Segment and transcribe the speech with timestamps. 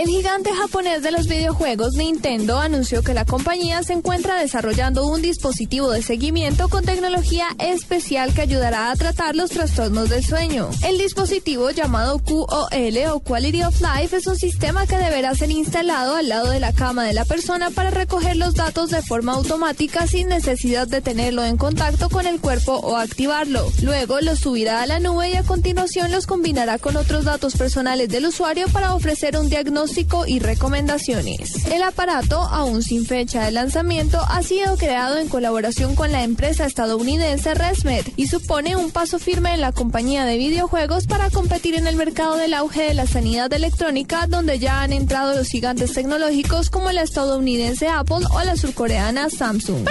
[0.00, 5.20] El gigante japonés de los videojuegos Nintendo anunció que la compañía se encuentra desarrollando un
[5.20, 10.70] dispositivo de seguimiento con tecnología especial que ayudará a tratar los trastornos del sueño.
[10.82, 16.16] El dispositivo llamado QOL o Quality of Life es un sistema que deberá ser instalado
[16.16, 20.06] al lado de la cama de la persona para recoger los datos de forma automática
[20.06, 23.70] sin necesidad de tenerlo en contacto con el cuerpo o activarlo.
[23.82, 28.08] Luego lo subirá a la nube y a continuación los combinará con otros datos personales
[28.08, 29.50] del usuario para ofrecer un
[30.26, 31.66] y recomendaciones.
[31.66, 36.64] El aparato, aún sin fecha de lanzamiento, ha sido creado en colaboración con la empresa
[36.64, 41.86] estadounidense ResMed y supone un paso firme en la compañía de videojuegos para competir en
[41.86, 46.70] el mercado del auge de la sanidad electrónica, donde ya han entrado los gigantes tecnológicos
[46.70, 49.84] como la estadounidense Apple o la surcoreana Samsung.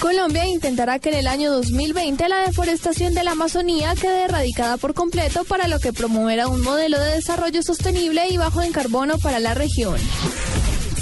[0.00, 4.94] Colombia intentará que en el año 2020 la deforestación de la Amazonía quede erradicada por
[4.94, 9.40] completo, para lo que promoverá un modelo de desarrollo sostenible y bajo en carbono para
[9.40, 9.98] la región.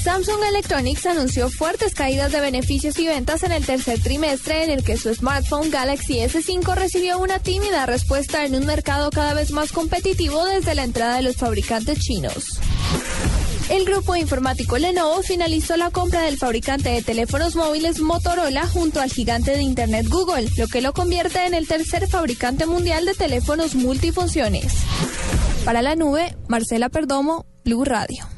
[0.05, 4.84] Samsung Electronics anunció fuertes caídas de beneficios y ventas en el tercer trimestre en el
[4.84, 9.73] que su smartphone Galaxy S5 recibió una tímida respuesta en un mercado cada vez más
[9.73, 12.61] competitivo desde la entrada de los fabricantes chinos.
[13.70, 19.11] El grupo informático Lenovo finalizó la compra del fabricante de teléfonos móviles Motorola junto al
[19.11, 23.75] gigante de Internet Google, lo que lo convierte en el tercer fabricante mundial de teléfonos
[23.75, 24.75] multifunciones.
[25.65, 28.33] Para la nube, Marcela Perdomo, Blue Radio.